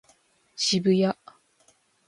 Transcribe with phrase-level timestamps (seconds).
[0.55, 1.15] 渋谷